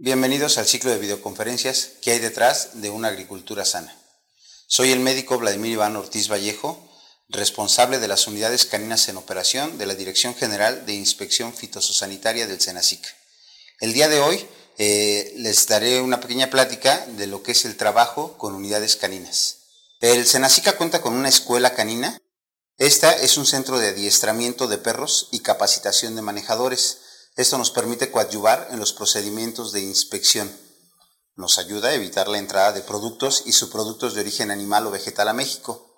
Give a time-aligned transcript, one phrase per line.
[0.00, 3.92] Bienvenidos al ciclo de videoconferencias que hay detrás de una agricultura sana.
[4.68, 6.88] Soy el médico Vladimir Iván Ortiz Vallejo,
[7.28, 12.60] responsable de las unidades caninas en operación de la Dirección General de Inspección Fitosanitaria del
[12.60, 13.04] SENACIC.
[13.80, 14.46] El día de hoy
[14.78, 19.64] eh, les daré una pequeña plática de lo que es el trabajo con unidades caninas.
[20.00, 22.22] El SENACICA cuenta con una escuela canina.
[22.76, 26.98] Esta es un centro de adiestramiento de perros y capacitación de manejadores
[27.38, 30.52] esto nos permite coadyuvar en los procedimientos de inspección.
[31.36, 35.28] Nos ayuda a evitar la entrada de productos y subproductos de origen animal o vegetal
[35.28, 35.88] a México,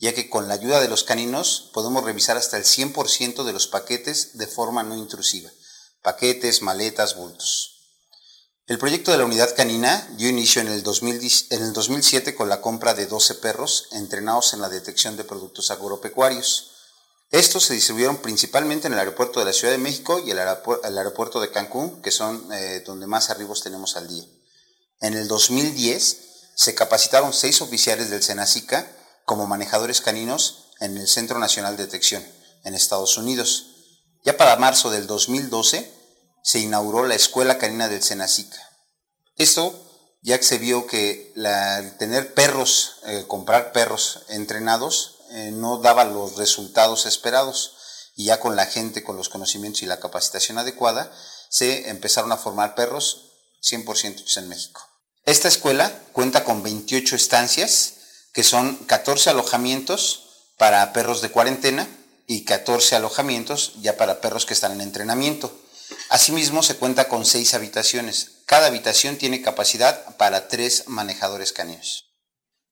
[0.00, 3.68] ya que con la ayuda de los caninos podemos revisar hasta el 100% de los
[3.68, 5.48] paquetes de forma no intrusiva.
[6.02, 7.70] Paquetes, maletas, bultos.
[8.66, 13.06] El proyecto de la unidad canina dio inicio en el, 2007 con la compra de
[13.06, 16.69] 12 perros entrenados en la detección de productos agropecuarios.
[17.30, 21.40] Estos se distribuyeron principalmente en el aeropuerto de la Ciudad de México y el, aeropuerto
[21.40, 24.24] de Cancún, que son eh, donde más arribos tenemos al día.
[25.00, 26.16] En el 2010
[26.56, 28.90] se capacitaron seis oficiales del Senacica
[29.24, 32.26] como manejadores caninos en el Centro Nacional de Detección,
[32.64, 33.76] en Estados Unidos.
[34.24, 35.88] Ya para marzo del 2012
[36.42, 38.58] se inauguró la Escuela Canina del Senacica.
[39.36, 39.86] Esto
[40.22, 41.32] ya que se vio que
[41.98, 47.76] tener perros, eh, comprar perros entrenados, eh, no daba los resultados esperados
[48.16, 51.12] y ya con la gente, con los conocimientos y la capacitación adecuada,
[51.48, 53.30] se empezaron a formar perros
[53.62, 54.86] 100% en México.
[55.24, 57.94] Esta escuela cuenta con 28 estancias,
[58.32, 61.88] que son 14 alojamientos para perros de cuarentena
[62.26, 65.52] y 14 alojamientos ya para perros que están en entrenamiento.
[66.08, 68.42] Asimismo, se cuenta con 6 habitaciones.
[68.46, 72.06] Cada habitación tiene capacidad para 3 manejadores caninos.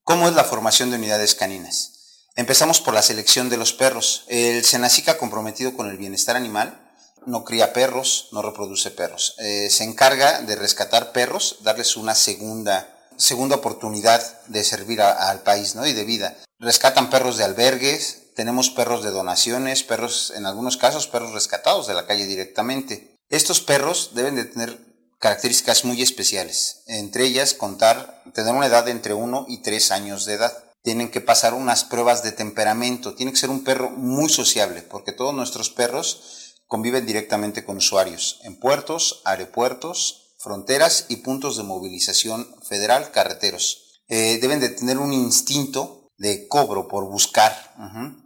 [0.04, 1.97] ¿Cómo es la formación de unidades caninas?
[2.38, 4.22] Empezamos por la selección de los perros.
[4.28, 6.80] El Senacica comprometido con el bienestar animal
[7.26, 9.34] no cría perros, no reproduce perros.
[9.38, 15.74] Eh, se encarga de rescatar perros, darles una segunda, segunda oportunidad de servir al país
[15.74, 15.84] ¿no?
[15.84, 16.36] y de vida.
[16.60, 21.94] Rescatan perros de albergues, tenemos perros de donaciones, perros, en algunos casos, perros rescatados de
[21.94, 23.16] la calle directamente.
[23.30, 24.78] Estos perros deben de tener
[25.18, 30.34] características muy especiales, entre ellas contar, tener una edad entre 1 y 3 años de
[30.34, 34.80] edad tienen que pasar unas pruebas de temperamento, tiene que ser un perro muy sociable,
[34.80, 41.62] porque todos nuestros perros conviven directamente con usuarios en puertos, aeropuertos, fronteras y puntos de
[41.62, 44.00] movilización federal, carreteros.
[44.08, 47.52] Eh, deben de tener un instinto de cobro por buscar,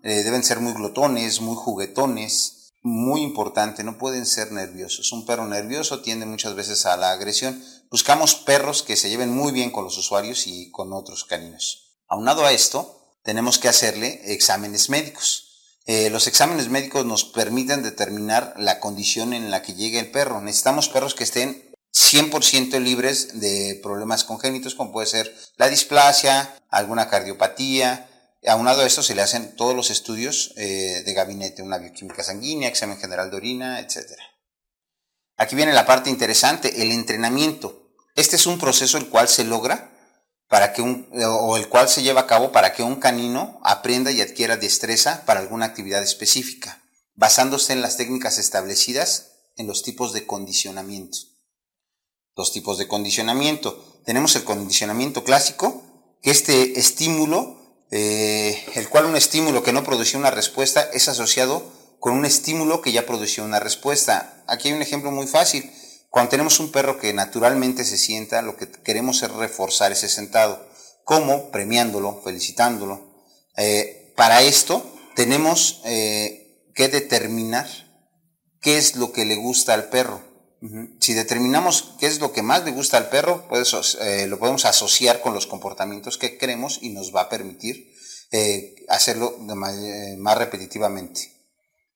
[0.04, 5.10] eh, deben ser muy glotones, muy juguetones, muy importante, no pueden ser nerviosos.
[5.10, 7.60] Un perro nervioso tiende muchas veces a la agresión.
[7.90, 11.88] Buscamos perros que se lleven muy bien con los usuarios y con otros caninos.
[12.12, 15.78] Aunado a esto, tenemos que hacerle exámenes médicos.
[15.86, 20.42] Eh, los exámenes médicos nos permiten determinar la condición en la que llegue el perro.
[20.42, 27.08] Necesitamos perros que estén 100% libres de problemas congénitos, como puede ser la displasia, alguna
[27.08, 28.10] cardiopatía.
[28.46, 32.68] Aunado a esto se le hacen todos los estudios eh, de gabinete, una bioquímica sanguínea,
[32.68, 34.12] examen general de orina, etc.
[35.38, 37.88] Aquí viene la parte interesante, el entrenamiento.
[38.16, 39.91] Este es un proceso el cual se logra
[40.52, 44.12] para que un, o el cual se lleva a cabo para que un canino aprenda
[44.12, 46.82] y adquiera destreza para alguna actividad específica,
[47.14, 51.16] basándose en las técnicas establecidas en los tipos de condicionamiento.
[52.36, 54.02] Los tipos de condicionamiento.
[54.04, 55.84] Tenemos el condicionamiento clásico,
[56.20, 57.56] que este estímulo,
[57.90, 61.64] eh, el cual un estímulo que no producía una respuesta es asociado
[61.98, 64.44] con un estímulo que ya produció una respuesta.
[64.46, 65.72] Aquí hay un ejemplo muy fácil
[66.12, 70.62] cuando tenemos un perro que naturalmente se sienta, lo que queremos es reforzar ese sentado.
[71.04, 71.50] ¿Cómo?
[71.50, 73.24] Premiándolo, felicitándolo.
[73.56, 74.84] Eh, para esto
[75.16, 77.66] tenemos eh, que determinar
[78.60, 80.22] qué es lo que le gusta al perro.
[81.00, 84.66] Si determinamos qué es lo que más le gusta al perro, pues, eh, lo podemos
[84.66, 87.90] asociar con los comportamientos que queremos y nos va a permitir
[88.88, 91.32] hacerlo más repetitivamente.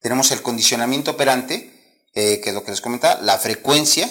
[0.01, 1.76] Tenemos el condicionamiento operante,
[2.17, 4.11] eh, que es lo que les comentaba, la frecuencia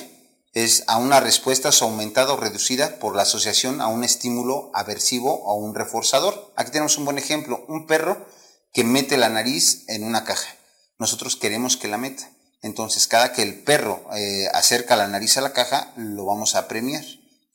[0.54, 5.56] es a una respuesta aumentada o reducida por la asociación a un estímulo aversivo o
[5.56, 6.54] un reforzador.
[6.56, 8.28] Aquí tenemos un buen ejemplo, un perro
[8.72, 10.56] que mete la nariz en una caja.
[11.00, 12.30] Nosotros queremos que la meta.
[12.62, 16.68] Entonces, cada que el perro eh, acerca la nariz a la caja, lo vamos a
[16.68, 17.04] premiar.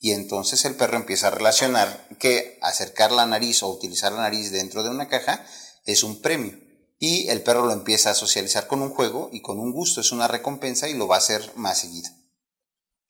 [0.01, 4.51] Y entonces el perro empieza a relacionar que acercar la nariz o utilizar la nariz
[4.51, 5.45] dentro de una caja
[5.85, 6.70] es un premio
[7.01, 10.11] y el perro lo empieza a socializar con un juego y con un gusto, es
[10.11, 12.11] una recompensa y lo va a hacer más seguido.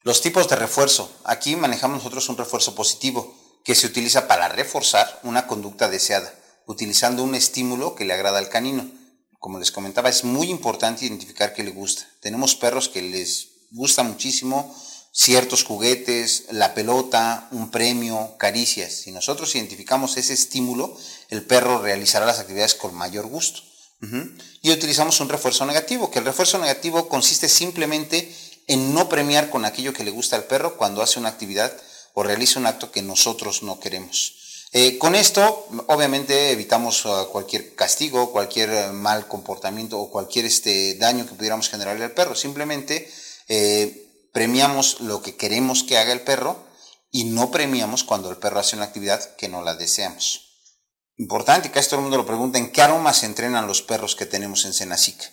[0.02, 1.12] Los tipos de refuerzo.
[1.26, 3.36] Aquí manejamos nosotros un refuerzo positivo
[3.66, 6.34] que se utiliza para reforzar una conducta deseada,
[6.68, 8.90] utilizando un estímulo que le agrada al canino.
[9.40, 12.08] Como les comentaba, es muy importante identificar qué le gusta.
[12.22, 14.74] Tenemos perros que les gusta muchísimo
[15.12, 18.94] ciertos juguetes, la pelota, un premio, caricias.
[18.94, 20.98] Si nosotros identificamos ese estímulo,
[21.28, 23.64] el perro realizará las actividades con mayor gusto.
[24.62, 28.34] Y utilizamos un refuerzo negativo, que el refuerzo negativo consiste simplemente
[28.68, 31.72] en no premiar con aquello que le gusta al perro cuando hace una actividad
[32.14, 34.42] o realiza un acto que nosotros no queremos.
[34.74, 40.96] Eh, con esto, obviamente, evitamos uh, cualquier castigo, cualquier uh, mal comportamiento o cualquier este,
[40.96, 42.36] daño que pudiéramos generarle al perro.
[42.36, 43.12] Simplemente
[43.50, 46.64] eh, premiamos lo que queremos que haga el perro
[47.12, 50.51] y no premiamos cuando el perro hace una actividad que no la deseamos.
[51.22, 54.66] Importante, que todo el mundo lo pregunta, ¿en qué aromas entrenan los perros que tenemos
[54.66, 55.26] en Senacica?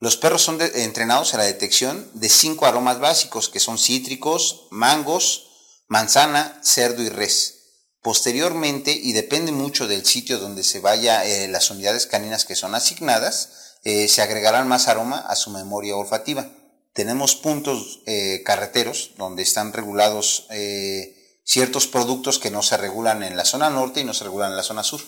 [0.00, 5.50] Los perros son entrenados a la detección de cinco aromas básicos, que son cítricos, mangos,
[5.86, 7.90] manzana, cerdo y res.
[8.00, 12.74] Posteriormente, y depende mucho del sitio donde se vaya eh, las unidades caninas que son
[12.74, 16.48] asignadas, eh, se agregarán más aroma a su memoria olfativa.
[16.94, 20.46] Tenemos puntos eh, carreteros donde están regulados
[21.44, 24.56] ciertos productos que no se regulan en la zona norte y no se regulan en
[24.56, 25.02] la zona sur.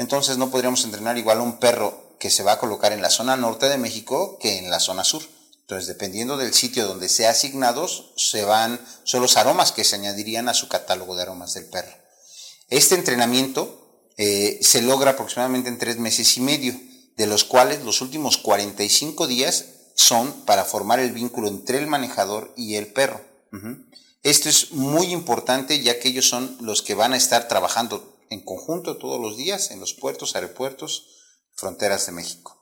[0.00, 3.10] Entonces no podríamos entrenar igual a un perro que se va a colocar en la
[3.10, 5.22] zona norte de México que en la zona sur.
[5.60, 10.48] Entonces, dependiendo del sitio donde sea asignados, se van, son los aromas que se añadirían
[10.48, 11.92] a su catálogo de aromas del perro.
[12.70, 16.80] Este entrenamiento eh, se logra aproximadamente en tres meses y medio,
[17.18, 22.54] de los cuales los últimos 45 días son para formar el vínculo entre el manejador
[22.56, 23.20] y el perro.
[24.22, 28.44] Esto es muy importante ya que ellos son los que van a estar trabajando en
[28.44, 31.08] conjunto todos los días en los puertos, aeropuertos,
[31.52, 32.56] fronteras de México.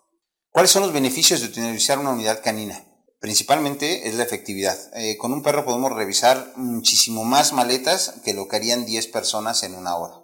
[0.50, 2.84] ¿Cuáles son los beneficios de utilizar una unidad canina?
[3.20, 4.78] Principalmente es la efectividad.
[4.94, 9.62] Eh, con un perro podemos revisar muchísimo más maletas que lo que harían 10 personas
[9.62, 10.14] en una hora.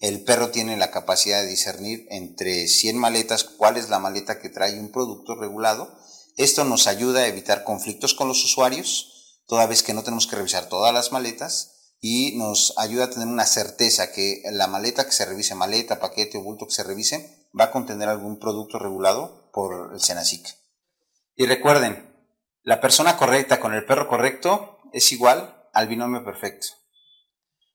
[0.00, 4.50] El perro tiene la capacidad de discernir entre 100 maletas cuál es la maleta que
[4.50, 5.96] trae un producto regulado.
[6.36, 10.36] Esto nos ayuda a evitar conflictos con los usuarios, toda vez que no tenemos que
[10.36, 15.12] revisar todas las maletas y nos ayuda a tener una certeza que la maleta que
[15.12, 19.50] se revise, maleta, paquete o bulto que se revise, va a contener algún producto regulado
[19.52, 20.44] por el SENACIC.
[21.36, 22.12] Y recuerden,
[22.64, 26.66] la persona correcta con el perro correcto es igual al binomio perfecto.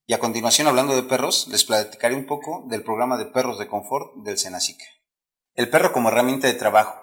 [0.06, 3.70] Y a continuación, hablando de perros, les platicaré un poco del programa de perros de
[3.70, 4.78] confort del Senacic.
[5.54, 7.02] El perro como herramienta de trabajo.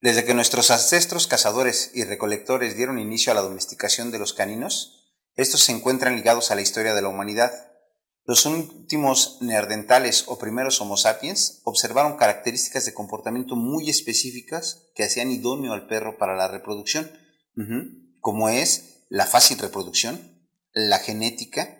[0.00, 5.01] Desde que nuestros ancestros cazadores y recolectores dieron inicio a la domesticación de los caninos,
[5.34, 7.52] estos se encuentran ligados a la historia de la humanidad.
[8.24, 15.32] Los últimos neandertales o primeros Homo sapiens observaron características de comportamiento muy específicas que hacían
[15.32, 17.10] idóneo al perro para la reproducción,
[18.20, 21.78] como es la fácil reproducción, la genética,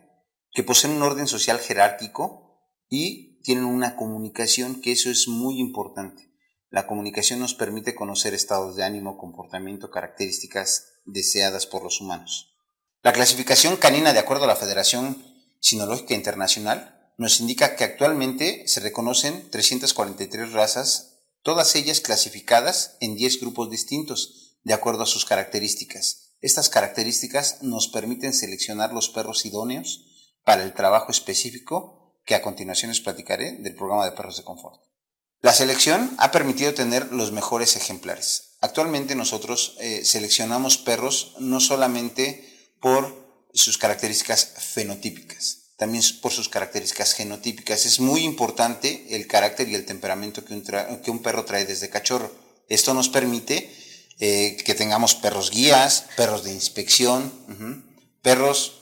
[0.50, 6.30] que poseen un orden social jerárquico y tienen una comunicación, que eso es muy importante.
[6.68, 12.51] La comunicación nos permite conocer estados de ánimo, comportamiento, características deseadas por los humanos.
[13.02, 15.26] La clasificación canina, de acuerdo a la Federación
[15.58, 23.40] Sinológica Internacional nos indica que actualmente se reconocen 343 razas, todas ellas clasificadas en 10
[23.40, 26.36] grupos distintos, de acuerdo a sus características.
[26.40, 32.92] Estas características nos permiten seleccionar los perros idóneos para el trabajo específico que a continuación
[32.92, 34.80] les platicaré del programa de perros de confort.
[35.40, 38.58] La selección ha permitido tener los mejores ejemplares.
[38.60, 42.51] Actualmente nosotros eh, seleccionamos perros no solamente
[42.82, 47.86] por sus características fenotípicas, también por sus características genotípicas.
[47.86, 50.62] Es muy importante el carácter y el temperamento que un,
[51.02, 52.30] que un perro trae desde cachorro.
[52.68, 53.72] Esto nos permite
[54.18, 57.32] eh, que tengamos perros guías, perros de inspección,
[58.20, 58.80] perros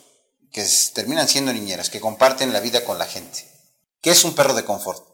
[0.51, 3.47] que terminan siendo niñeras, que comparten la vida con la gente.
[4.01, 5.05] ¿Qué es un perro de confort?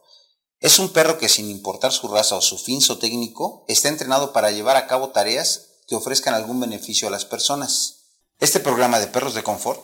[0.61, 4.51] Es un perro que sin importar su raza o su fin técnico, está entrenado para
[4.53, 7.96] llevar a cabo tareas que ofrezcan algún beneficio a las personas.
[8.39, 9.83] Este programa de perros de confort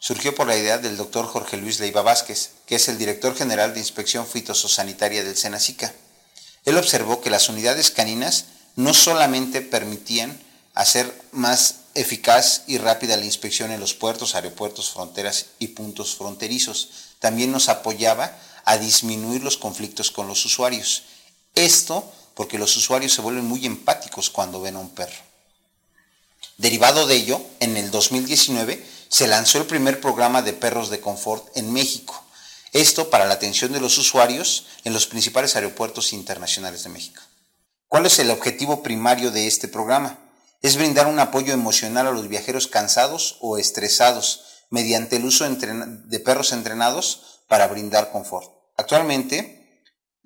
[0.00, 3.72] surgió por la idea del doctor Jorge Luis Leiva Vázquez, que es el director general
[3.72, 5.94] de inspección fitosanitaria del Senacica.
[6.64, 10.42] Él observó que las unidades caninas no solamente permitían
[10.74, 16.90] hacer más eficaz y rápida la inspección en los puertos, aeropuertos, fronteras y puntos fronterizos,
[17.20, 21.04] también nos apoyaba a disminuir los conflictos con los usuarios.
[21.54, 25.23] Esto porque los usuarios se vuelven muy empáticos cuando ven a un perro.
[26.56, 31.46] Derivado de ello, en el 2019 se lanzó el primer programa de perros de confort
[31.56, 32.22] en México.
[32.72, 37.22] Esto para la atención de los usuarios en los principales aeropuertos internacionales de México.
[37.88, 40.18] ¿Cuál es el objetivo primario de este programa?
[40.62, 46.20] Es brindar un apoyo emocional a los viajeros cansados o estresados mediante el uso de
[46.20, 48.50] perros entrenados para brindar confort.
[48.76, 49.63] Actualmente,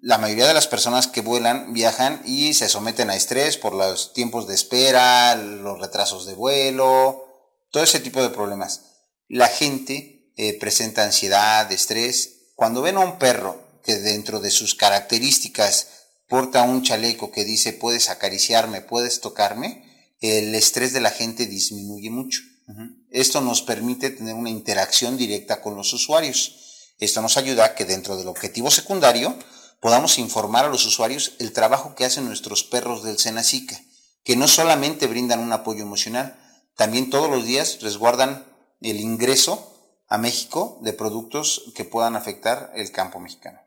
[0.01, 4.13] la mayoría de las personas que vuelan viajan y se someten a estrés por los
[4.13, 7.25] tiempos de espera, los retrasos de vuelo,
[7.71, 8.83] todo ese tipo de problemas.
[9.29, 12.53] La gente eh, presenta ansiedad, estrés.
[12.55, 15.89] Cuando ven a un perro que dentro de sus características
[16.29, 19.85] porta un chaleco que dice puedes acariciarme, puedes tocarme,
[20.21, 22.41] el estrés de la gente disminuye mucho.
[23.11, 26.95] Esto nos permite tener una interacción directa con los usuarios.
[26.99, 29.39] Esto nos ayuda a que dentro del objetivo secundario
[29.81, 33.81] podamos informar a los usuarios el trabajo que hacen nuestros perros del Senacica,
[34.25, 36.39] que no solamente brindan un apoyo emocional,
[36.77, 38.47] también todos los días resguardan
[38.81, 39.75] el ingreso
[40.09, 43.61] a México de productos que puedan afectar el campo mexicano.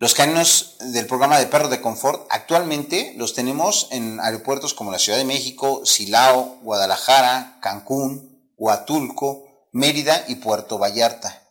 [0.00, 4.98] Los caninos del programa de perros de confort actualmente los tenemos en aeropuertos como la
[5.00, 11.42] Ciudad de México, Silao, Guadalajara, Cancún, Huatulco, Mérida y Puerto Vallarta.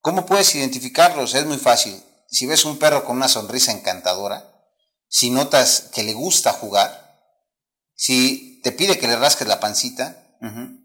[0.00, 1.34] ¿Cómo puedes identificarlos?
[1.34, 2.00] Es muy fácil.
[2.28, 4.54] Si ves un perro con una sonrisa encantadora,
[5.08, 7.20] si notas que le gusta jugar,
[7.94, 10.24] si te pide que le rasques la pancita,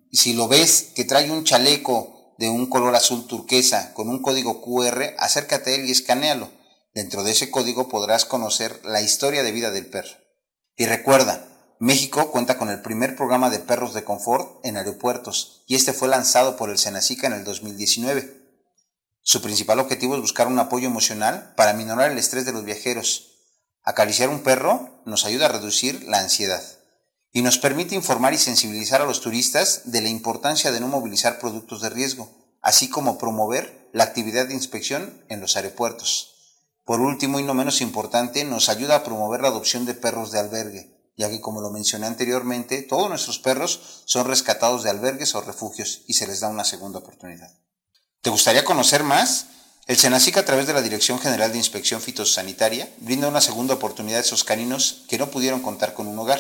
[0.10, 4.22] y si lo ves que trae un chaleco de un color azul turquesa con un
[4.22, 6.50] código QR, acércate a él y escanealo
[6.94, 10.16] Dentro de ese código podrás conocer la historia de vida del perro.
[10.76, 11.48] Y recuerda,
[11.80, 16.08] México cuenta con el primer programa de perros de confort en aeropuertos y este fue
[16.08, 18.43] lanzado por el Senacica en el 2019.
[19.26, 23.32] Su principal objetivo es buscar un apoyo emocional para minorar el estrés de los viajeros.
[23.82, 26.62] Acariciar un perro nos ayuda a reducir la ansiedad
[27.32, 31.40] y nos permite informar y sensibilizar a los turistas de la importancia de no movilizar
[31.40, 32.30] productos de riesgo,
[32.62, 36.36] así como promover la actividad de inspección en los aeropuertos.
[36.84, 40.40] Por último y no menos importante, nos ayuda a promover la adopción de perros de
[40.40, 45.42] albergue, ya que como lo mencioné anteriormente, todos nuestros perros son rescatados de albergues o
[45.42, 47.52] refugios y se les da una segunda oportunidad.
[48.24, 49.48] ¿Te gustaría conocer más?
[49.86, 54.20] El Senacic a través de la Dirección General de Inspección Fitosanitaria brinda una segunda oportunidad
[54.20, 56.40] a esos caninos que no pudieron contar con un hogar.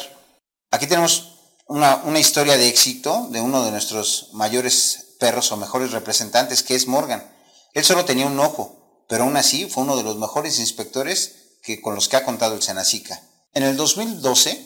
[0.71, 1.33] Aquí tenemos
[1.67, 6.87] una, historia de éxito de uno de nuestros mayores perros o mejores representantes, que es
[6.87, 7.29] Morgan.
[7.73, 11.81] Él solo tenía un ojo, pero aún así fue uno de los mejores inspectores que,
[11.81, 13.21] con los que ha contado el Senacica.
[13.53, 14.65] En el 2012,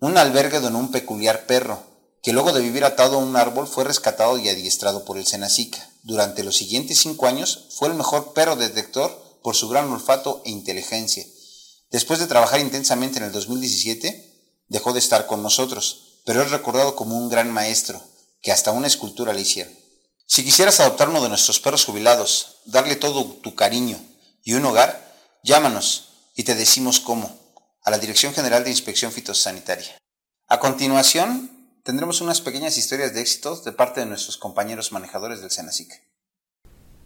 [0.00, 1.82] un albergue donó un peculiar perro,
[2.22, 5.90] que luego de vivir atado a un árbol fue rescatado y adiestrado por el Senacica.
[6.04, 10.50] Durante los siguientes cinco años fue el mejor perro detector por su gran olfato e
[10.50, 11.24] inteligencia.
[11.90, 16.94] Después de trabajar intensamente en el 2017, dejó de estar con nosotros, pero es recordado
[16.94, 18.02] como un gran maestro,
[18.42, 19.72] que hasta una escultura le hicieron.
[20.26, 23.98] Si quisieras adoptar uno de nuestros perros jubilados, darle todo tu cariño
[24.42, 25.10] y un hogar,
[25.42, 27.34] llámanos y te decimos cómo,
[27.82, 29.96] a la Dirección General de Inspección Fitosanitaria.
[30.48, 31.53] A continuación,
[31.84, 36.02] tendremos unas pequeñas historias de éxitos de parte de nuestros compañeros manejadores del Senacic.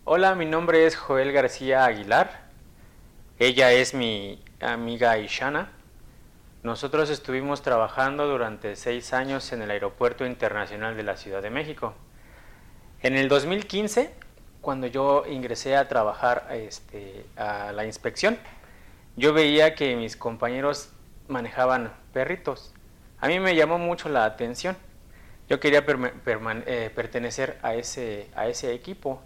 [0.05, 2.49] Hola, mi nombre es Joel García Aguilar.
[3.41, 5.73] Ella es mi amiga Ishana.
[6.63, 11.95] Nosotros estuvimos trabajando durante seis años en el Aeropuerto Internacional de la Ciudad de México.
[13.03, 14.15] En el 2015,
[14.61, 18.39] cuando yo ingresé a trabajar este, a la inspección,
[19.17, 20.91] yo veía que mis compañeros
[21.27, 22.73] manejaban perritos.
[23.21, 24.77] A mí me llamó mucho la atención.
[25.49, 29.23] Yo quería eh, pertenecer a ese, a ese equipo.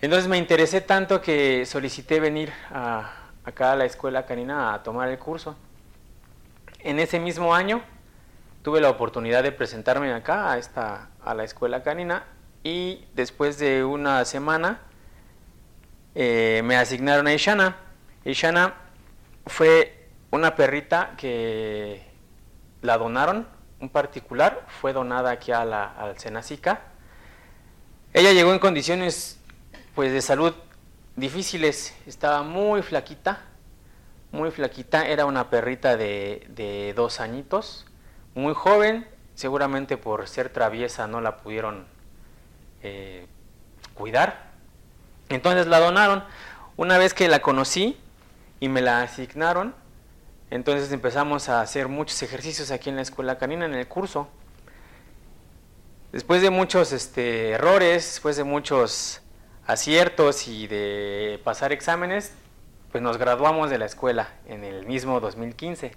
[0.00, 5.18] Entonces me interesé tanto que solicité venir acá a la escuela canina a tomar el
[5.18, 5.56] curso.
[6.78, 7.82] En ese mismo año
[8.62, 12.24] tuve la oportunidad de presentarme acá a, esta, a la escuela canina
[12.62, 14.80] y después de una semana
[16.14, 17.76] eh, me asignaron a Ishana.
[18.24, 18.74] Ishana
[19.46, 22.09] fue una perrita que
[22.82, 23.46] la donaron,
[23.80, 26.82] un particular, fue donada aquí a la, al Senacica.
[28.12, 29.40] Ella llegó en condiciones
[29.94, 30.54] pues de salud
[31.16, 33.42] difíciles, estaba muy flaquita,
[34.32, 37.86] muy flaquita, era una perrita de, de dos añitos,
[38.34, 41.86] muy joven, seguramente por ser traviesa no la pudieron
[42.82, 43.26] eh,
[43.94, 44.50] cuidar.
[45.28, 46.24] Entonces la donaron.
[46.76, 47.98] Una vez que la conocí
[48.58, 49.74] y me la asignaron,
[50.50, 54.28] entonces empezamos a hacer muchos ejercicios aquí en la escuela canina, en el curso.
[56.12, 59.22] Después de muchos este, errores, después de muchos
[59.66, 62.32] aciertos y de pasar exámenes,
[62.90, 65.92] pues nos graduamos de la escuela en el mismo 2015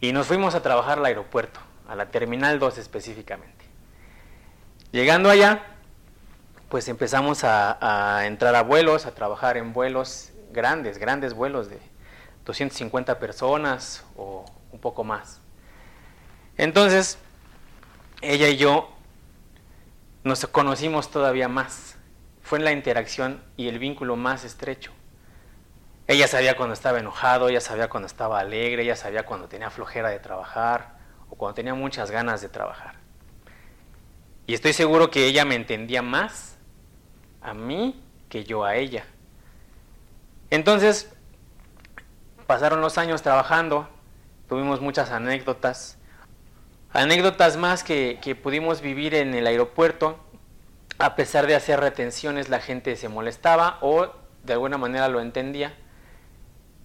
[0.00, 3.66] y nos fuimos a trabajar al aeropuerto, a la Terminal 2 específicamente.
[4.92, 5.62] Llegando allá,
[6.70, 11.78] pues empezamos a, entrar a vuelos, a trabajar en vuelos grandes, grandes vuelos de
[12.46, 15.40] 250 personas o un poco más.
[16.56, 17.18] Entonces,
[18.22, 18.88] ella y yo
[20.24, 21.96] nos conocimos todavía más.
[22.42, 24.92] Fue en la interacción y el vínculo más estrecho.
[26.06, 30.08] Ella sabía cuando estaba enojado, ella sabía cuando estaba alegre, ella sabía cuando tenía flojera
[30.08, 30.98] de trabajar
[31.28, 32.94] o cuando tenía muchas ganas de trabajar.
[34.46, 36.56] Y estoy seguro que ella me entendía más
[37.42, 39.04] a mí que yo a ella.
[40.50, 41.15] Entonces,
[42.46, 43.88] pasaron los años trabajando,
[44.48, 45.98] tuvimos muchas anécdotas,
[46.92, 50.18] anécdotas más que, que pudimos vivir en el aeropuerto.
[50.98, 54.12] A pesar de hacer retenciones, la gente se molestaba o
[54.44, 55.74] de alguna manera lo entendía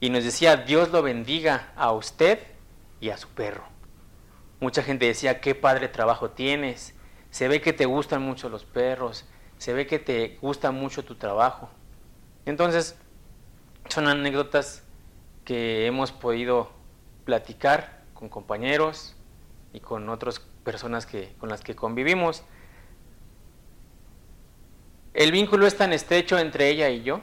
[0.01, 2.39] y nos decía, Dios lo bendiga a usted
[2.99, 3.63] y a su perro.
[4.59, 6.95] Mucha gente decía, qué padre trabajo tienes,
[7.29, 9.25] se ve que te gustan mucho los perros,
[9.57, 11.69] se ve que te gusta mucho tu trabajo.
[12.45, 12.95] Entonces,
[13.89, 14.83] son anécdotas
[15.51, 16.71] que hemos podido
[17.25, 19.17] platicar con compañeros
[19.73, 22.43] y con otras personas que, con las que convivimos.
[25.13, 27.19] El vínculo es tan estrecho entre ella y yo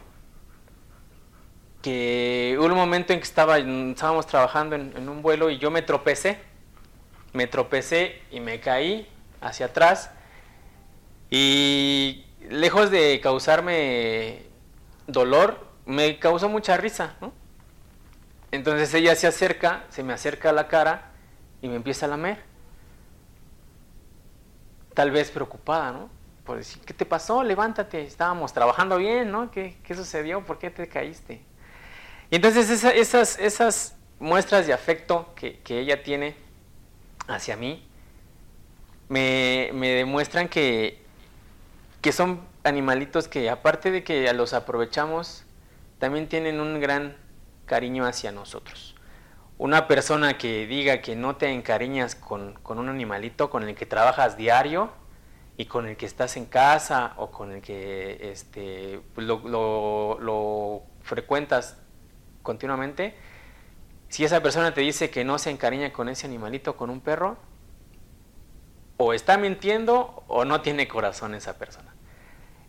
[1.80, 5.70] que hubo un momento en que estaba, estábamos trabajando en, en un vuelo y yo
[5.70, 6.38] me tropecé,
[7.32, 9.08] me tropecé y me caí
[9.40, 10.11] hacia atrás
[11.30, 14.42] y lejos de causarme
[15.06, 17.38] dolor, me causó mucha risa, ¿no?
[18.50, 21.11] Entonces ella se acerca, se me acerca a la cara
[21.61, 22.38] y me empieza a lamer.
[24.95, 26.11] Tal vez preocupada, ¿no?
[26.45, 27.43] Por decir, ¿qué te pasó?
[27.43, 29.50] Levántate, estábamos trabajando bien, ¿no?
[29.50, 30.45] ¿Qué, qué sucedió?
[30.45, 31.43] ¿Por qué te caíste?
[32.31, 36.35] Y entonces esas, esas muestras de afecto que, que ella tiene
[37.26, 37.88] hacia mí
[39.09, 41.02] me, me demuestran que,
[42.00, 45.45] que son animalitos que aparte de que los aprovechamos,
[45.99, 47.17] también tienen un gran
[47.68, 48.96] cariño hacia nosotros.
[49.58, 53.87] Una persona que diga que no te encariñas con, con, un animalito con el que
[53.87, 54.90] trabajas diario
[55.56, 60.82] y con el que estás en casa o con el que este, lo, lo, lo
[61.02, 61.76] frecuentas
[62.42, 63.14] continuamente,
[64.08, 67.37] si esa persona te dice que no se encariña con ese animalito, con un perro,
[68.96, 71.94] o está mintiendo o no tiene corazón esa persona.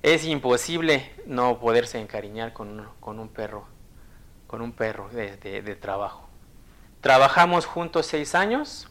[0.02, 3.68] Es imposible no poderse encariñar con, con un perro,
[4.50, 6.28] con un perro de, trabajo.
[7.02, 8.90] Trabajamos juntos seis años.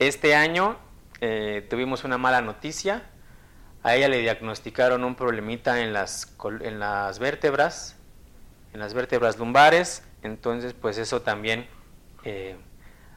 [0.00, 0.76] Este año
[1.20, 3.04] eh, tuvimos una mala noticia.
[3.84, 7.96] A ella le diagnosticaron un problemita en las, en las vértebras,
[8.72, 10.02] en las vértebras lumbares.
[10.24, 11.68] Entonces, pues eso también
[12.24, 12.56] eh,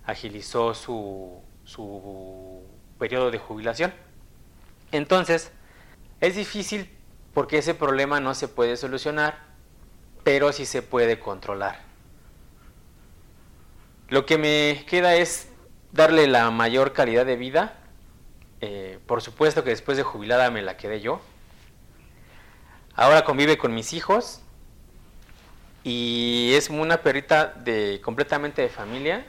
[0.05, 2.61] agilizó su, su
[2.99, 3.91] periodo de jubilación.
[4.91, 5.51] Entonces,
[6.21, 6.95] es difícil
[7.33, 9.54] porque ese problema no se puede solucionar,
[10.25, 11.83] pero sí se puede controlar.
[14.09, 15.49] Lo que me queda es
[15.91, 17.77] darle la mayor calidad de vida.
[18.59, 21.21] Eh, por supuesto que después de jubilada me la quedé yo.
[22.95, 24.41] Ahora convive con mis hijos
[25.83, 29.27] y es una perrita de completamente de familia.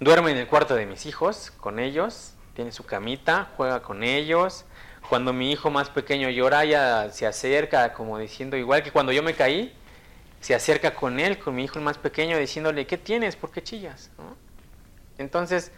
[0.00, 4.64] Duerme en el cuarto de mis hijos con ellos, tiene su camita, juega con ellos
[5.08, 9.22] cuando mi hijo más pequeño llora, ella se acerca como diciendo, igual que cuando yo
[9.22, 9.72] me caí,
[10.40, 13.36] se acerca con él, con mi hijo más pequeño, diciéndole, ¿qué tienes?
[13.36, 14.10] ¿Por qué chillas?
[15.18, 15.72] Entonces,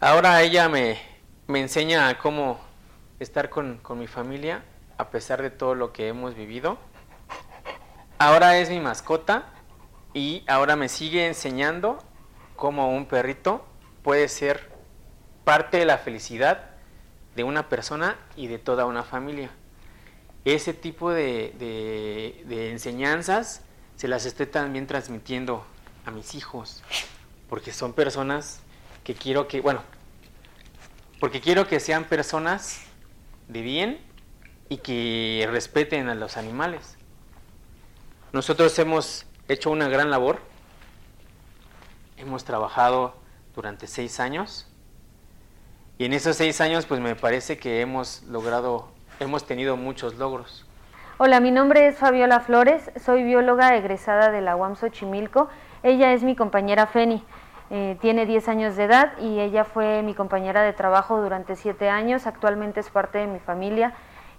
[0.00, 0.98] ahora ella me,
[1.46, 2.60] me enseña cómo
[3.20, 4.62] estar con, con mi familia,
[4.96, 6.78] a pesar de todo lo que hemos vivido.
[8.18, 9.46] Ahora es mi mascota
[10.14, 11.98] y ahora me sigue enseñando
[12.56, 13.64] cómo un perrito
[14.02, 14.70] puede ser
[15.44, 16.67] parte de la felicidad
[17.38, 19.48] de una persona y de toda una familia.
[20.44, 23.62] Ese tipo de, enseñanzas
[23.94, 25.64] se las estoy también transmitiendo
[26.04, 26.82] a mis hijos,
[27.48, 28.58] porque son personas
[29.04, 29.84] que quiero que, bueno,
[31.20, 32.80] porque quiero que sean personas
[33.46, 34.00] de bien
[34.68, 36.96] y que respeten a los animales.
[38.32, 40.40] Nosotros hemos hecho una gran labor,
[42.16, 43.14] hemos trabajado
[43.54, 44.67] durante seis años
[45.98, 50.64] y en esos seis años, pues me parece que hemos logrado, hemos tenido muchos logros.
[51.18, 55.48] Hola, mi nombre es Fabiola Flores, soy bióloga egresada de la UAM Xochimilco.
[55.82, 57.24] Ella es mi compañera Feni,
[57.70, 61.88] eh, tiene 10 años de edad y ella fue mi compañera de trabajo durante 7
[61.88, 62.28] años.
[62.28, 63.94] Actualmente es parte de mi familia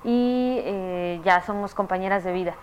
[0.06, 2.56] y eh, ya somos compañeras de vida.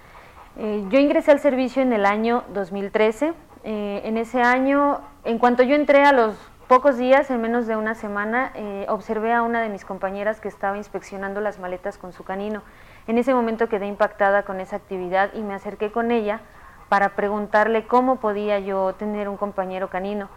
[0.59, 3.35] Eh, yo ingresé al servicio en el año 2013.
[3.65, 7.77] Eh, en ese año, en cuanto yo entré a los pocos días, en menos de
[7.77, 12.13] una semana, eh, observé a una de mis compañeras que estaba inspeccionando las maletas con
[12.13, 12.63] su canino.
[13.07, 16.41] En ese momento quedé impactada con esa actividad y me acerqué con ella
[16.89, 20.29] para preguntarle cómo podía yo tener un compañero canino.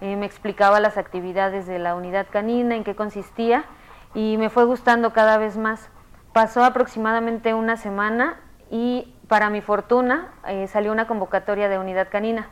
[0.00, 3.64] Eh, me explicaba las actividades de la unidad canina, en qué consistía
[4.14, 5.90] y me fue gustando cada vez más.
[6.32, 8.36] Pasó aproximadamente una semana
[8.70, 12.48] y para mi fortuna eh, salió una convocatoria de unidad canina.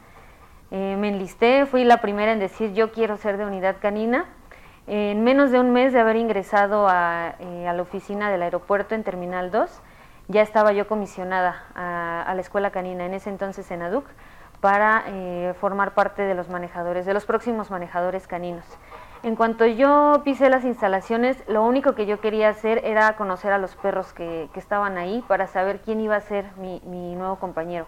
[0.74, 4.24] Eh, me enlisté, fui la primera en decir yo quiero ser de unidad canina.
[4.86, 9.04] En menos de un mes de haber ingresado a, eh, la oficina del aeropuerto en
[9.04, 9.70] Terminal 2,
[10.28, 14.06] ya estaba yo comisionada a, la escuela canina, en ese entonces en ADUC,
[14.62, 18.64] para eh, formar parte de los manejadores, de los próximos manejadores caninos.
[19.22, 23.58] En cuanto yo pisé las instalaciones, lo único que yo quería hacer era conocer a
[23.58, 26.80] los perros que, estaban ahí para saber quién iba a ser mi,
[27.14, 27.86] nuevo compañero.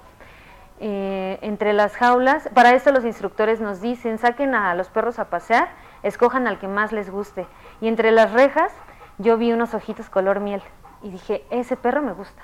[0.80, 5.30] Eh, entre las jaulas, para esto los instructores nos dicen, saquen a los perros a
[5.30, 5.68] pasear,
[6.02, 7.46] escojan al que más les guste.
[7.80, 8.72] Y entre las rejas
[9.18, 10.62] yo vi unos ojitos color miel
[11.02, 12.42] y dije, ese perro me gusta.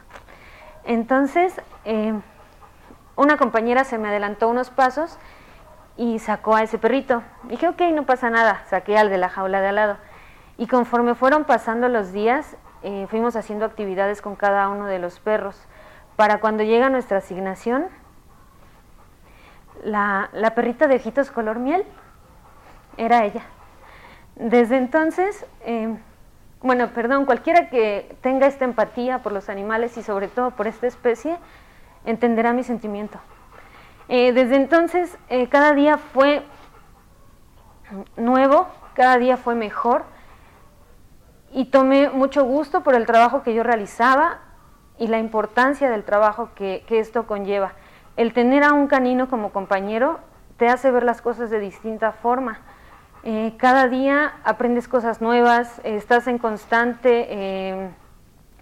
[0.84, 2.14] Entonces, eh,
[3.16, 5.18] una compañera se me adelantó unos pasos
[5.96, 7.22] y sacó a ese perrito.
[7.44, 9.96] Dije, ok, no pasa nada, saqué al de la jaula de al lado.
[10.56, 15.20] Y conforme fueron pasando los días, eh, fuimos haciendo actividades con cada uno de los
[15.20, 15.66] perros.
[16.16, 17.88] Para cuando llega nuestra asignación,
[19.84, 21.84] la, perrita de ojitos color miel
[22.96, 23.42] era ella.
[24.36, 25.96] Desde entonces, eh,
[26.62, 30.86] bueno, perdón, cualquiera que tenga esta empatía por los animales y sobre todo por esta
[30.86, 31.38] especie,
[32.04, 33.18] entenderá mi sentimiento.
[34.08, 36.42] Eh, desde entonces, eh, cada día fue
[38.16, 40.04] nuevo, cada día fue mejor
[41.52, 44.38] y tomé mucho gusto por el trabajo que yo realizaba
[44.98, 47.72] y la importancia del trabajo que, esto conlleva.
[48.16, 50.20] El tener a un canino como compañero
[50.56, 52.60] te hace ver las cosas de distinta forma.
[53.22, 57.90] Eh, cada día aprendes cosas nuevas, estás en constante,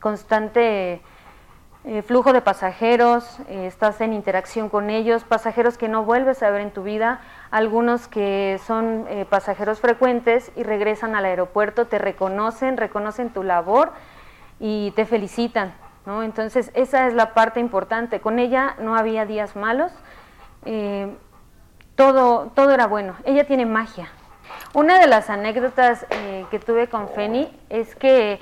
[0.01, 1.01] constante
[1.91, 6.51] eh, flujo de pasajeros, eh, estás en interacción con ellos, pasajeros que no vuelves a
[6.51, 11.99] ver en tu vida, algunos que son eh, pasajeros frecuentes y regresan al aeropuerto, te
[11.99, 13.93] reconocen, reconocen tu labor
[14.61, 15.73] y te felicitan.
[16.09, 16.25] ¿No?
[16.25, 18.19] Entonces esa es la parte importante.
[18.19, 19.93] Con ella no había días malos,
[21.95, 23.15] todo, todo era bueno.
[23.25, 24.09] Ella tiene magia.
[24.75, 26.05] Una de las anécdotas
[26.51, 28.41] que tuve con Feni es que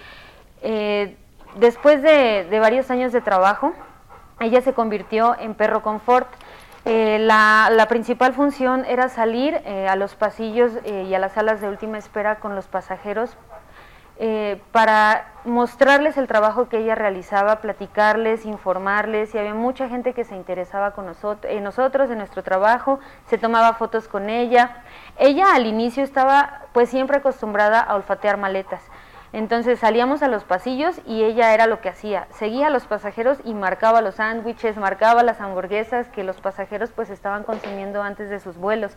[1.57, 3.73] Después de, varios años de trabajo,
[4.41, 6.29] ella se convirtió en perro confort.
[6.85, 11.63] Eh, la, principal función era salir eh, a los pasillos eh, y a las salas
[11.63, 13.37] de última espera con los pasajeros
[14.73, 20.35] para mostrarles el trabajo que ella realizaba, platicarles, informarles, y había mucha gente que se
[20.35, 24.83] interesaba con nosotros, en nosotros, en nuestro trabajo, se tomaba fotos con ella.
[25.19, 28.83] Ella al inicio estaba pues siempre acostumbrada a olfatear maletas.
[29.33, 33.39] Entonces salíamos a los pasillos y ella era lo que hacía, seguía a los pasajeros
[33.45, 38.41] y marcaba los sándwiches, marcaba las hamburguesas que los pasajeros pues estaban consumiendo antes de
[38.41, 38.97] sus vuelos.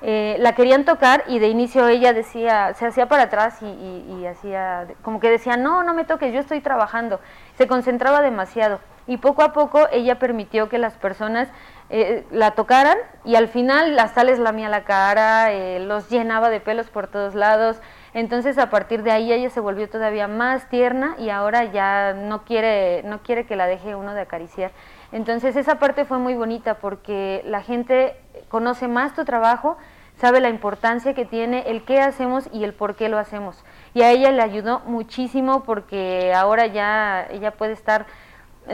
[0.00, 4.86] Eh, la querían tocar y de inicio ella decía, se hacía para atrás y, hacía,
[5.02, 7.20] como que decía, no, no me toques, yo estoy trabajando.
[7.56, 11.48] Se concentraba demasiado y poco a poco ella permitió que las personas
[11.90, 16.60] eh, la tocaran y al final hasta les lamía la cara, eh, los llenaba de
[16.60, 17.80] pelos por todos lados,
[18.12, 22.44] entonces a partir de ahí ella se volvió todavía más tierna y ahora ya no
[22.44, 24.70] quiere, no quiere que la deje uno de acariciar.
[25.10, 28.14] Entonces esa parte fue muy bonita porque la gente
[28.48, 29.78] conoce más tu trabajo,
[30.16, 33.64] sabe la importancia que tiene, el qué hacemos y el por qué lo hacemos.
[33.94, 38.04] Y a ella le ayudó muchísimo porque ahora ya ella puede estar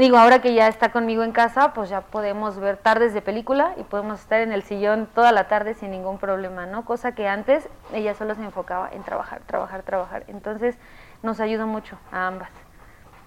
[0.00, 3.74] digo, ahora que ya está conmigo en casa, pues ya podemos ver tardes de película
[3.76, 6.84] y podemos estar en el sillón toda la tarde sin ningún problema, ¿no?
[6.84, 10.24] Cosa que antes ella solo se enfocaba en trabajar, trabajar, trabajar.
[10.26, 10.76] Entonces
[11.22, 12.50] nos ayuda mucho a ambas.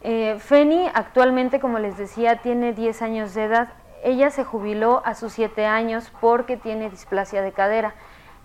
[0.01, 3.69] Eh, Feni actualmente, como les decía, tiene 10 años de edad.
[4.03, 7.95] Ella se jubiló a sus 7 años porque tiene displasia de cadera.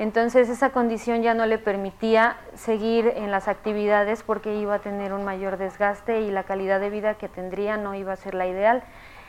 [0.03, 5.13] Entonces esa condición ya no le permitía seguir en las actividades porque iba a tener
[5.13, 8.49] un mayor desgaste y la calidad de vida que tendría no iba a ser la
[8.49, 8.83] ideal.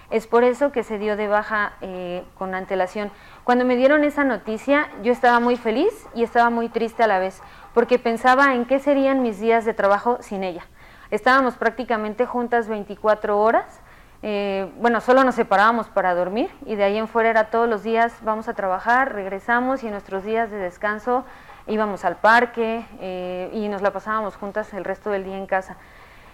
[0.09, 3.12] Es por eso que se dio de baja eh, con antelación.
[3.43, 7.19] Cuando me dieron esa noticia, yo estaba muy feliz y estaba muy triste a la
[7.19, 7.39] vez,
[7.75, 10.65] porque pensaba en qué serían mis días de trabajo sin ella.
[11.12, 13.83] Estábamos prácticamente juntas 24 horas
[14.25, 17.83] eh, bueno, solo nos separábamos para dormir y de ahí en fuera era todos los
[17.83, 21.25] días vamos a trabajar, regresamos y en nuestros días de descanso
[21.67, 25.75] íbamos al parque eh, y nos la pasábamos juntas el resto del día en casa.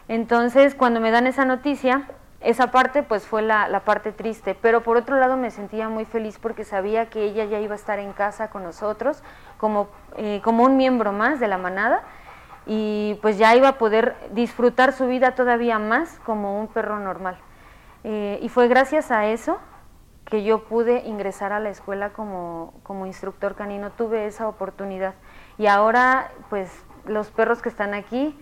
[0.08, 2.04] Entonces, cuando me dan esa noticia,
[2.42, 6.38] esa parte pues fue la, parte triste, pero por otro lado me sentía muy feliz
[6.38, 9.24] porque sabía que ella ya iba a estar en casa con nosotros
[9.58, 12.04] como, eh, como un miembro más de la manada
[12.68, 17.40] y pues ya iba a poder disfrutar su vida todavía más como un perro normal.
[18.04, 19.60] Eh, y fue gracias a eso
[20.26, 22.74] que yo pude ingresar a la escuela como,
[23.06, 25.16] instructor canino, tuve esa oportunidad.
[25.58, 26.72] Y ahora, pues
[27.06, 28.40] los perros que están aquí,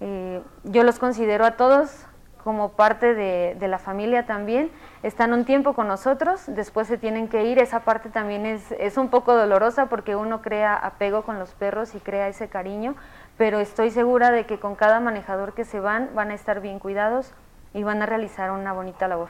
[0.00, 2.06] eh, yo los considero a todos
[2.42, 4.70] como parte de, la familia también.
[5.02, 7.58] Están un tiempo con nosotros, después se tienen que ir.
[7.58, 11.94] Esa parte también es, es un poco dolorosa porque uno crea apego con los perros
[11.94, 12.96] y crea ese cariño,
[13.36, 16.78] pero estoy segura de que con cada manejador que se van van a estar bien
[16.78, 17.34] cuidados
[17.74, 19.28] y van a realizar una bonita labor.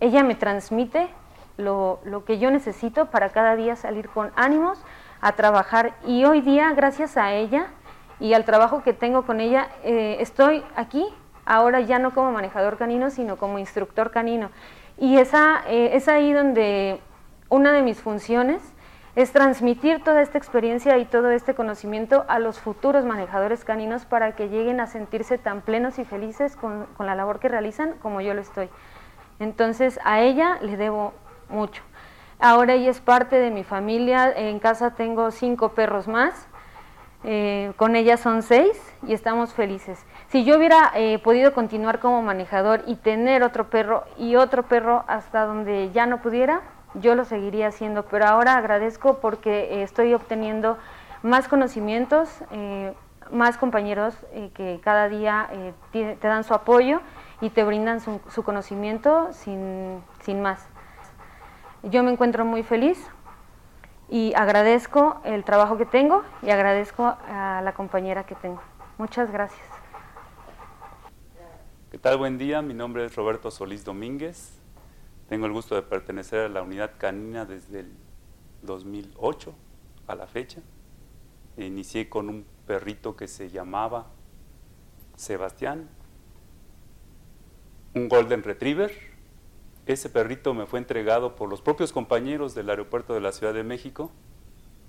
[0.00, 1.08] Ella me transmite
[1.56, 4.82] lo, lo que yo necesito para cada día salir con ánimos
[5.20, 7.66] a trabajar y hoy día, gracias a ella,
[8.20, 11.04] y al trabajo que tengo con ella, eh, estoy aquí,
[11.46, 14.50] ahora ya no como manejador canino, sino como instructor canino.
[14.98, 17.00] Y esa, eh, es ahí donde
[17.48, 18.60] una de mis funciones
[19.16, 24.36] es transmitir toda esta experiencia y todo este conocimiento a los futuros manejadores caninos para
[24.36, 28.20] que lleguen a sentirse tan plenos y felices con, con la labor que realizan como
[28.20, 28.68] yo lo estoy.
[29.38, 31.12] Entonces a ella le debo
[31.48, 31.82] mucho.
[32.38, 36.48] Ahora ella es parte de mi familia, en casa tengo cinco perros más,
[37.22, 40.02] eh, con ella son seis y estamos felices.
[40.28, 45.04] Si yo hubiera eh, podido continuar como manejador y tener otro perro y otro perro
[45.06, 46.62] hasta donde ya no pudiera,
[46.94, 50.78] yo lo seguiría haciendo, pero ahora agradezco porque eh, estoy obteniendo
[51.22, 52.30] más conocimientos,
[53.30, 54.14] más compañeros
[54.54, 55.50] que cada día
[55.92, 57.02] te, dan su apoyo
[57.42, 60.66] y te brindan su, su conocimiento sin, sin más.
[61.82, 63.06] Yo me encuentro muy feliz
[64.10, 68.60] y agradezco el trabajo que tengo y agradezco a la compañera que tengo.
[68.98, 69.66] Muchas gracias.
[71.90, 72.18] ¿Qué tal?
[72.18, 74.59] Buen día, mi nombre es Roberto Solís Domínguez.
[75.30, 77.92] Tengo el gusto de pertenecer a la unidad canina desde el
[78.62, 79.54] 2008
[80.08, 80.60] a la fecha.
[81.56, 84.08] Inicié con un perrito que se llamaba
[85.14, 85.88] Sebastián,
[87.94, 88.90] un Golden Retriever.
[89.86, 93.62] Ese perrito me fue entregado por los propios compañeros del aeropuerto de la Ciudad de
[93.62, 94.10] México,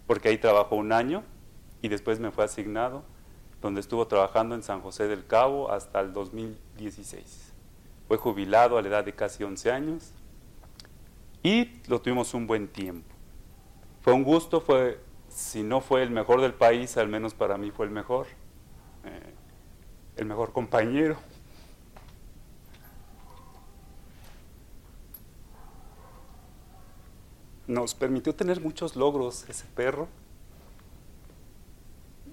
[0.07, 1.23] porque ahí trabajó un año
[1.83, 3.03] y después me fue asignado,
[3.61, 7.53] donde estuvo trabajando en San José del Cabo hasta el 2016.
[8.07, 10.15] Fue jubilado a la edad de casi 11 años
[11.43, 13.15] y lo tuvimos un buen tiempo.
[14.01, 14.99] Fue un gusto, fue,
[15.29, 18.27] si no fue el mejor del país, al menos para mí fue el mejor,
[19.05, 19.33] eh,
[20.17, 21.17] el mejor compañero.
[27.71, 30.09] nos permitió tener muchos logros ese perro.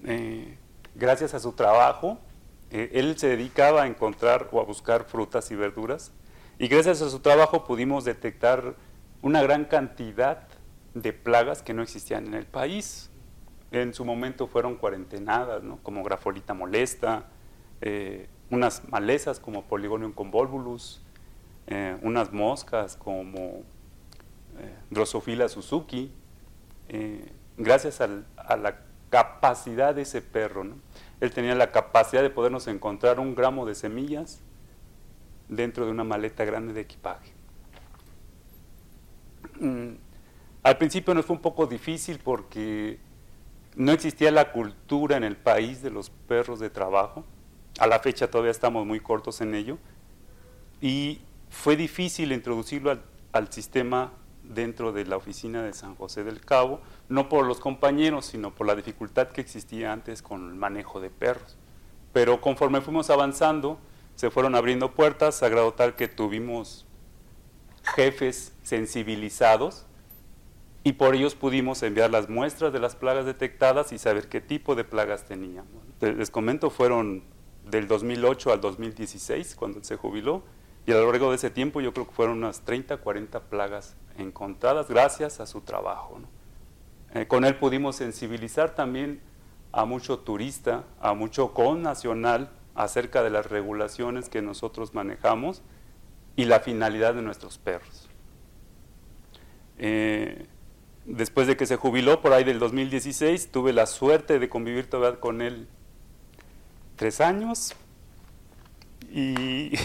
[0.03, 0.57] Eh,
[0.95, 2.19] gracias a su trabajo,
[2.71, 6.11] eh, él se dedicaba a encontrar o a buscar frutas y verduras
[6.57, 8.75] y gracias a su trabajo pudimos detectar
[9.21, 10.47] una gran cantidad
[10.93, 13.09] de plagas que no existían en el país.
[13.71, 17.25] En su momento fueron cuarentenadas, como grafolita molesta,
[17.81, 21.03] eh, unas malezas como Poligonium convolvulus,
[22.01, 23.63] unas moscas como
[24.59, 26.11] eh, Drosophila Suzuki,
[26.89, 28.79] eh, gracias a la
[29.09, 30.65] capacidad de ese perro.
[31.21, 34.41] Él tenía la capacidad de podernos encontrar un gramo de semillas
[35.47, 37.38] dentro de una maleta grande de equipaje.
[39.59, 39.95] Mm,
[40.63, 42.99] al principio nos fue un poco difícil porque
[43.75, 47.25] no existía la cultura en el país de los perros de trabajo.
[47.79, 49.77] A la fecha todavía estamos muy cortos en ello.
[50.81, 52.97] Y fue difícil introducirlo
[53.31, 54.11] al, sistema
[54.43, 58.65] dentro de la oficina de San José del Cabo, no por los compañeros, sino por
[58.65, 61.57] la dificultad que existía antes con el manejo de perros.
[62.13, 63.79] Pero conforme fuimos avanzando,
[64.15, 66.85] se fueron abriendo puertas, a tal que tuvimos
[67.95, 69.85] jefes sensibilizados
[70.83, 74.75] y por ellos pudimos enviar las muestras de las plagas detectadas y saber qué tipo
[74.75, 75.83] de plagas teníamos.
[75.99, 77.23] Les comento, fueron
[77.65, 80.43] del 2008 al 2016, cuando se jubiló,
[80.85, 83.97] y a lo largo de ese tiempo yo creo que fueron unas 30, 40 plagas
[84.17, 86.19] encontradas gracias a su trabajo.
[87.13, 89.19] Eh, con él pudimos sensibilizar también
[89.71, 95.63] a mucho turista, a mucho connacional acerca de las regulaciones que nosotros manejamos
[96.35, 98.08] y la finalidad de nuestros perros.
[99.79, 100.45] Eh,
[101.05, 105.19] después de que se jubiló por ahí del 2016, tuve la suerte de convivir todavía
[105.19, 105.67] con él
[106.97, 107.73] tres años
[109.09, 109.71] y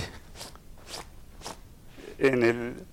[2.18, 2.86] en el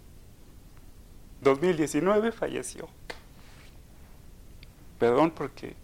[1.41, 2.87] 2019 falleció.
[4.99, 5.75] Perdón porque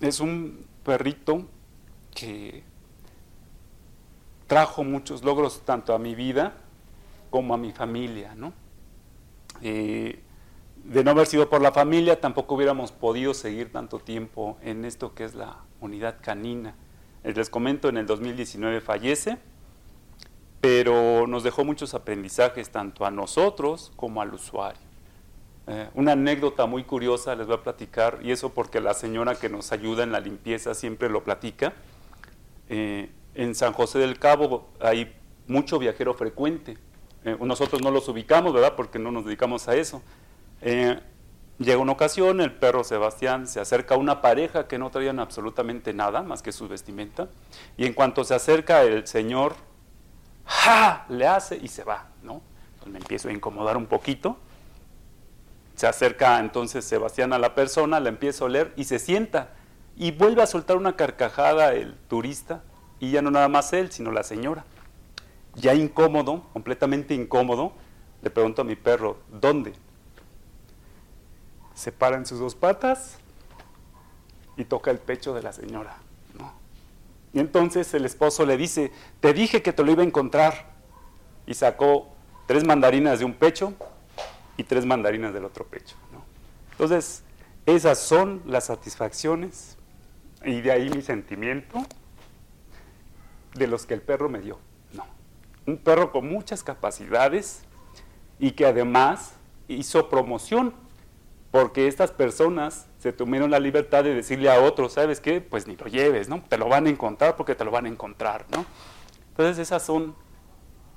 [0.00, 1.46] es un perrito
[2.12, 2.64] que
[4.48, 6.65] trajo muchos logros tanto a mi vida
[7.36, 8.54] como a mi familia, ¿no?
[9.60, 10.20] Eh,
[10.84, 15.14] de no haber sido por la familia, tampoco hubiéramos podido seguir tanto tiempo en esto
[15.14, 16.74] que es la unidad canina.
[17.22, 19.36] Les comento, en el 2019 fallece,
[20.62, 24.80] pero nos dejó muchos aprendizajes tanto a nosotros como al usuario.
[25.66, 29.50] Eh, una anécdota muy curiosa les voy a platicar, y eso porque la señora que
[29.50, 31.74] nos ayuda en la limpieza siempre lo platica.
[32.70, 35.12] Eh, En San José del Cabo hay
[35.46, 36.78] mucho viajero frecuente.
[37.24, 38.74] Eh, nosotros no los ubicamos, ¿verdad?
[38.76, 40.02] Porque no nos dedicamos a eso.
[40.60, 41.00] Eh,
[41.58, 45.92] llega una ocasión, el perro Sebastián se acerca a una pareja que no traían absolutamente
[45.92, 47.28] nada más que su vestimenta.
[47.76, 49.54] Y en cuanto se acerca el señor,
[50.44, 51.06] ¡ja!
[51.08, 52.42] Le hace y se va, ¿no?
[52.86, 54.36] Me empiezo a incomodar un poquito.
[55.74, 59.50] Se acerca entonces Sebastián a la persona, la empiezo a oler y se sienta.
[59.96, 62.62] Y vuelve a soltar una carcajada el turista,
[63.00, 64.64] y ya no nada más él, sino la señora.
[65.56, 67.72] Ya incómodo, completamente incómodo,
[68.22, 69.72] le pregunto a mi perro, ¿dónde?
[71.74, 73.18] Se para en sus dos patas
[74.56, 75.98] y toca el pecho de la señora.
[77.32, 80.74] Y entonces el esposo le dice, te dije que te lo iba a encontrar.
[81.46, 82.08] Y sacó
[82.46, 83.74] tres mandarinas de un pecho
[84.56, 85.96] y tres mandarinas del otro pecho.
[86.72, 87.22] Entonces,
[87.66, 89.76] esas son las satisfacciones
[90.44, 91.84] y de ahí mi sentimiento
[93.54, 94.58] de los que el perro me dio.
[95.66, 97.62] Un perro con muchas capacidades
[98.38, 99.34] y que además
[99.68, 100.74] hizo promoción,
[101.50, 105.40] porque estas personas se tomaron la libertad de decirle a otros, ¿sabes qué?
[105.40, 106.42] Pues ni lo lleves, ¿no?
[106.48, 108.64] Te lo van a encontrar porque te lo van a encontrar, ¿no?
[109.30, 110.14] Entonces esas son,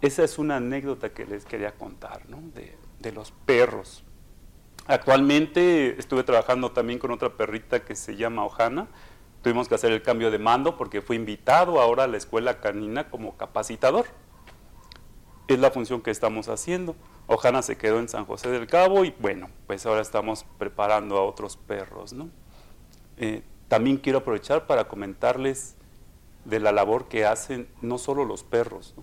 [0.01, 2.41] esa es una anécdota que les quería contar, ¿no?
[2.53, 4.03] De, de los perros.
[4.85, 8.87] Actualmente estuve trabajando también con otra perrita que se llama Ojana,
[9.41, 13.09] Tuvimos que hacer el cambio de mando porque fui invitado ahora a la escuela canina
[13.09, 14.05] como capacitador.
[15.49, 16.95] Es la función que estamos haciendo.
[17.25, 21.23] Ojana se quedó en San José del Cabo y bueno, pues ahora estamos preparando a
[21.23, 22.13] otros perros.
[22.13, 22.29] ¿no?
[23.17, 25.75] Eh, también quiero aprovechar para comentarles
[26.45, 28.93] de la labor que hacen no solo los perros,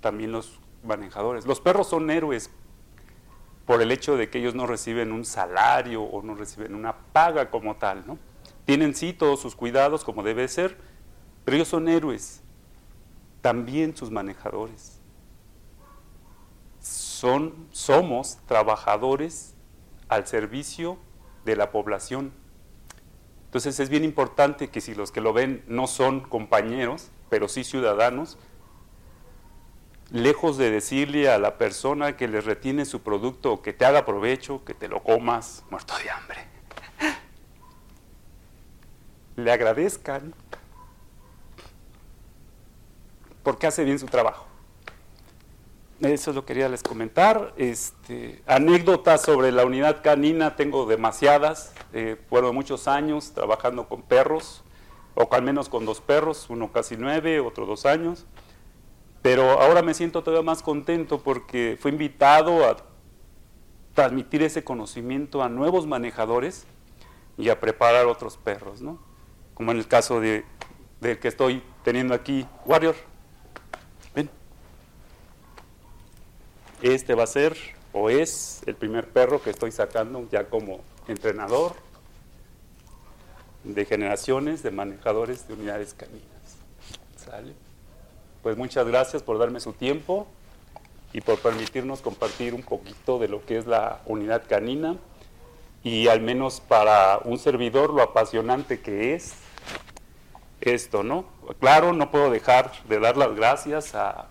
[0.00, 1.46] también los manejadores.
[1.46, 2.50] Los perros son héroes
[3.64, 7.50] por el hecho de que ellos no reciben un salario o no reciben una paga
[7.50, 8.18] como tal, ¿no?
[8.64, 10.76] Tienen sí todos sus cuidados como debe ser,
[11.44, 12.42] pero ellos son héroes,
[13.42, 14.91] también sus manejadores.
[17.70, 19.54] Somos trabajadores
[20.08, 20.98] al servicio
[21.44, 22.32] de la población.
[23.46, 27.64] Entonces es bien importante que si los que lo ven no son compañeros, pero sí
[27.64, 28.38] ciudadanos,
[30.10, 34.64] lejos de decirle a la persona que les retiene su producto que te haga provecho,
[34.64, 36.52] que te lo comas muerto de hambre
[39.36, 40.34] le agradezcan
[43.42, 44.46] porque hace bien su trabajo.
[46.02, 47.54] Eso lo quería les comentar.
[47.56, 51.72] Este, anécdotas sobre la unidad canina tengo demasiadas.
[51.92, 54.64] Eh, fueron muchos años trabajando con perros,
[55.14, 58.26] o al menos con dos perros, uno casi nueve, otro dos años.
[59.22, 62.76] Pero ahora me siento todavía más contento porque fui invitado a
[63.94, 66.66] transmitir ese conocimiento a nuevos manejadores
[67.38, 68.98] y a preparar otros perros, ¿no?
[69.54, 70.44] como en el caso de,
[71.00, 72.96] del que estoy teniendo aquí, Warrior.
[76.82, 77.56] Este va a ser
[77.92, 81.74] o es el primer perro que estoy sacando ya como entrenador
[83.62, 86.26] de generaciones de manejadores de unidades caninas.
[87.16, 87.52] ¿Sale?
[88.42, 90.26] Pues muchas gracias por darme su tiempo
[91.12, 94.96] y por permitirnos compartir un poquito de lo que es la unidad canina
[95.84, 99.34] y al menos para un servidor lo apasionante que es
[100.60, 101.26] esto, ¿no?
[101.60, 104.26] Claro, no puedo dejar de dar las gracias a,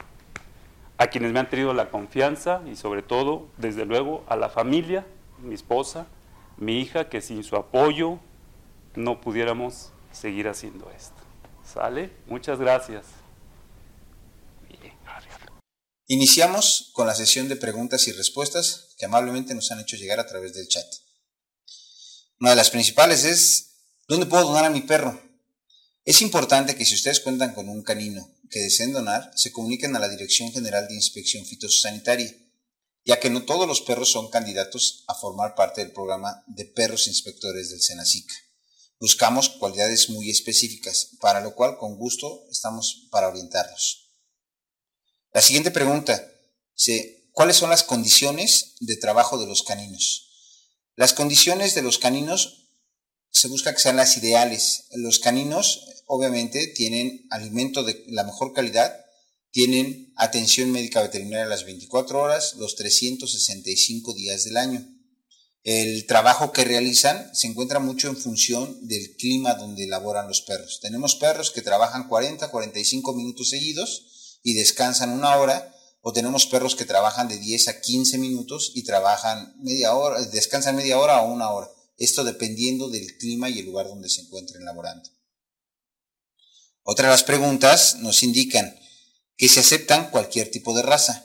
[1.01, 5.07] a quienes me han tenido la confianza y sobre todo, desde luego, a la familia,
[5.39, 6.05] mi esposa,
[6.57, 8.19] mi hija, que sin su apoyo
[8.93, 11.19] no pudiéramos seguir haciendo esto.
[11.65, 12.11] ¿Sale?
[12.27, 13.07] Muchas gracias.
[16.05, 20.27] Iniciamos con la sesión de preguntas y respuestas que amablemente nos han hecho llegar a
[20.27, 20.85] través del chat.
[22.39, 25.19] Una de las principales es, ¿dónde puedo donar a mi perro?
[26.03, 29.99] Es importante que si ustedes cuentan con un canino que deseen donar, se comuniquen a
[29.99, 32.35] la Dirección General de Inspección Fitosanitaria,
[33.05, 37.07] ya que no todos los perros son candidatos a formar parte del programa de perros
[37.07, 38.33] inspectores del Senacica.
[38.99, 44.11] Buscamos cualidades muy específicas, para lo cual con gusto estamos para orientarlos.
[45.33, 46.31] La siguiente pregunta,
[47.31, 50.29] ¿cuáles son las condiciones de trabajo de los caninos?
[50.95, 52.60] Las condiciones de los caninos
[53.31, 54.85] se busca que sean las ideales.
[54.91, 58.93] Los caninos obviamente tienen alimento de la mejor calidad,
[59.51, 64.87] tienen atención médica veterinaria las 24 horas, los 365 días del año.
[65.63, 70.79] El trabajo que realizan se encuentra mucho en función del clima donde laboran los perros.
[70.81, 76.75] Tenemos perros que trabajan 40, 45 minutos seguidos y descansan una hora, o tenemos perros
[76.75, 81.31] que trabajan de 10 a 15 minutos y trabajan media hora, descansan media hora o
[81.31, 81.69] una hora.
[82.01, 85.07] Esto dependiendo del clima y el lugar donde se encuentren laborando.
[86.81, 88.75] Otra de las preguntas nos indican
[89.37, 91.23] que se aceptan cualquier tipo de raza.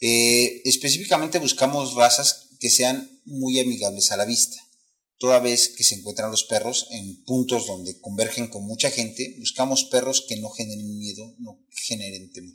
[0.00, 4.56] Eh, específicamente buscamos razas que sean muy amigables a la vista.
[5.18, 9.84] Toda vez que se encuentran los perros en puntos donde convergen con mucha gente, buscamos
[9.84, 12.54] perros que no generen miedo, no generen temor.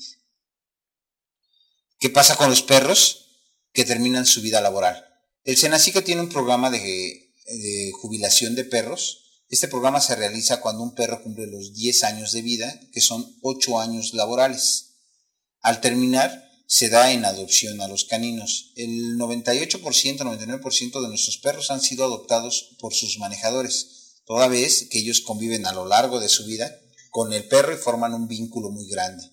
[2.00, 3.26] ¿Qué pasa con los perros
[3.74, 5.04] que terminan su vida laboral?
[5.44, 10.84] El Senacica tiene un programa de, de jubilación de perros este programa se realiza cuando
[10.84, 14.96] un perro cumple los 10 años de vida, que son 8 años laborales.
[15.62, 18.74] Al terminar, se da en adopción a los caninos.
[18.76, 25.00] El 98%, 99% de nuestros perros han sido adoptados por sus manejadores, toda vez que
[25.00, 28.70] ellos conviven a lo largo de su vida con el perro y forman un vínculo
[28.70, 29.32] muy grande.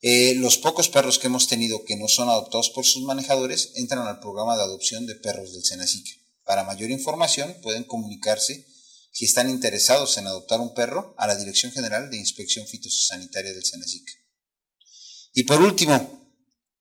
[0.00, 4.08] Eh, los pocos perros que hemos tenido que no son adoptados por sus manejadores entran
[4.08, 6.12] al programa de adopción de perros del Senacica.
[6.50, 8.66] Para mayor información pueden comunicarse
[9.12, 13.64] si están interesados en adoptar un perro, a la Dirección General de Inspección Fitosanitaria del
[13.64, 14.04] Senacic.
[15.32, 16.28] Y por último,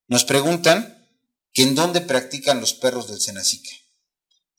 [0.07, 1.07] nos preguntan
[1.53, 3.63] en dónde practican los perros del Senacic.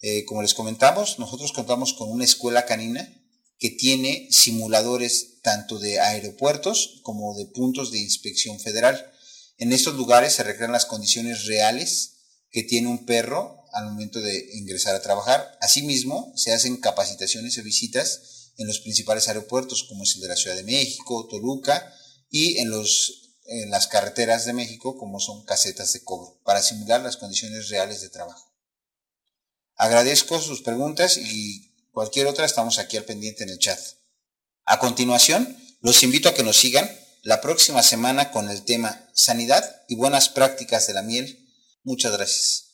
[0.00, 3.12] Eh, como les comentamos, nosotros contamos con una escuela canina
[3.58, 9.12] que tiene simuladores tanto de aeropuertos como de puntos de inspección federal.
[9.58, 12.12] En estos lugares se recrean las condiciones reales
[12.52, 15.58] que tiene un perro al momento de ingresar a trabajar.
[15.60, 20.36] Asimismo, se hacen capacitaciones y visitas en los principales aeropuertos, como es el de la
[20.36, 21.94] Ciudad de México, Toluca,
[22.30, 23.32] y en, los,
[23.68, 28.10] las carreteras de México, como son casetas de cobro, para simular las condiciones reales de
[28.10, 28.54] trabajo.
[29.76, 33.80] Agradezco sus preguntas y cualquier otra estamos aquí al pendiente en el chat.
[34.66, 36.88] A continuación, los invito a que nos sigan
[37.22, 41.48] la próxima semana con el tema Sanidad y buenas prácticas de la miel.
[41.82, 42.69] Muchas gracias.